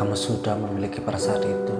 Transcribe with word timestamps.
kamu 0.00 0.16
sudah 0.16 0.56
memiliki 0.56 0.96
perasaan 1.04 1.44
itu, 1.44 1.76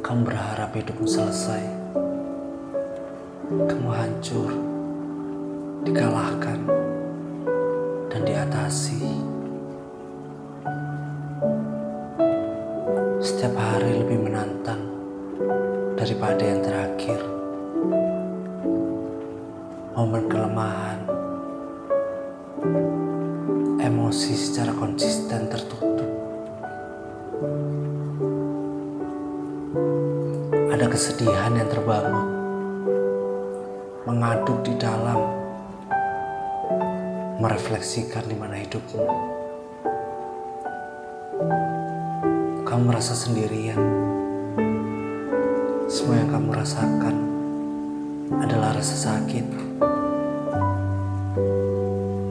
kamu 0.00 0.20
berharap 0.24 0.72
hidupmu 0.72 1.04
selesai. 1.04 1.60
Kamu 3.68 3.88
hancur, 3.92 4.48
dikalahkan, 5.84 6.56
dan 8.08 8.20
diatasi. 8.24 9.04
Setiap 13.20 13.52
hari 13.60 14.00
lebih 14.00 14.24
menantang 14.24 14.88
daripada 16.00 16.40
yang 16.40 16.64
terakhir. 16.64 17.20
Momen 19.92 20.24
kelemahan, 20.32 21.04
emosi 23.84 24.32
secara 24.32 24.72
konsisten 24.72 25.44
tertutup. 25.52 26.08
Ada 30.72 30.88
kesedihan 30.88 31.52
yang 31.52 31.68
terbangun, 31.68 32.26
mengaduk 34.08 34.64
di 34.64 34.72
dalam, 34.80 35.20
merefleksikan 37.44 38.24
di 38.24 38.36
mana 38.40 38.56
hidupmu. 38.64 39.04
Kamu 42.64 42.82
merasa 42.88 43.12
sendirian. 43.12 43.78
Semua 45.92 46.24
yang 46.24 46.32
kamu 46.32 46.50
rasakan 46.56 47.16
adalah 48.40 48.72
rasa 48.72 49.12
sakit. 49.12 49.46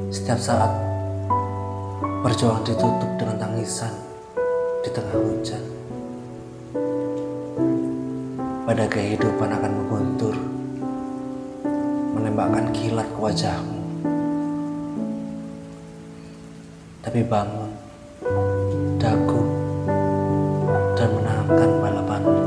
Setiap 0.09 0.41
saat 0.41 0.92
berjuang 2.23 2.63
ditutup 2.63 3.11
dengan 3.19 3.35
tangisan 3.35 3.91
di 4.79 4.89
tengah 4.95 5.19
hujan. 5.19 5.59
Pada 8.63 8.87
kehidupan 8.87 9.51
akan 9.51 9.71
mengguntur, 9.75 10.31
menembakkan 12.15 12.71
kilat 12.71 13.03
ke 13.11 13.19
wajahmu. 13.19 13.79
Tapi 17.03 17.19
bangun, 17.27 17.71
dagu, 18.95 19.43
dan 20.95 21.09
menangkan 21.11 21.69
balapanmu. 21.83 22.43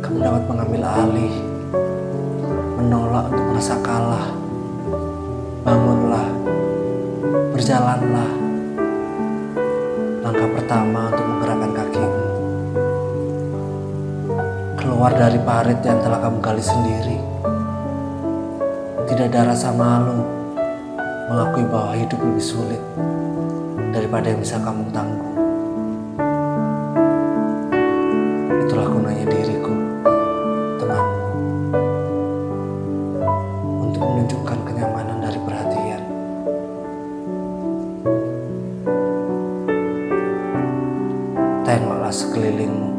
Kamu 0.00 0.16
dapat 0.24 0.42
mengambil 0.48 0.82
alih, 0.88 1.34
menolak 2.80 3.28
untuk 3.28 3.46
merasa 3.52 3.76
kalah. 3.84 4.32
Bangunlah, 5.60 6.25
berjalanlah. 7.66 8.30
Langkah 10.22 10.48
pertama 10.54 11.10
untuk 11.10 11.26
menggerakkan 11.26 11.72
kakimu. 11.74 12.22
Keluar 14.78 15.10
dari 15.10 15.34
parit 15.42 15.82
yang 15.82 15.98
telah 15.98 16.22
kamu 16.22 16.38
gali 16.38 16.62
sendiri. 16.62 17.18
Tidak 19.10 19.26
ada 19.34 19.50
rasa 19.50 19.74
malu 19.74 20.22
mengakui 21.26 21.66
bahwa 21.66 21.98
hidup 21.98 22.22
lebih 22.22 22.46
sulit 22.54 22.78
daripada 23.90 24.30
yang 24.30 24.38
bisa 24.38 24.62
kamu 24.62 24.86
tanggung. 24.94 25.34
Itulah 28.62 28.86
gunanya 28.94 29.26
diriku, 29.26 29.74
temanmu, 30.78 31.18
untuk 33.90 34.02
menunjukkan 34.06 34.58
kenyamanan 34.70 35.18
dari. 35.18 35.55
Tengoklah 42.06 42.22
sekelilingmu, 42.22 42.90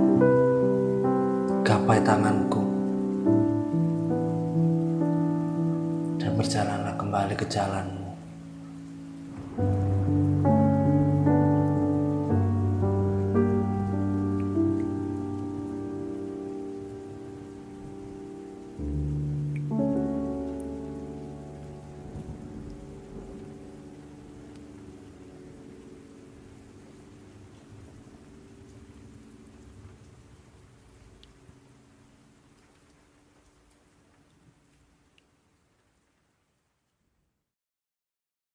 gapai 1.63 2.03
tanganku, 2.03 2.59
dan 6.19 6.35
berjalanlah 6.35 6.91
kembali 7.00 7.40
ke 7.40 7.47
jalanmu. 7.47 8.06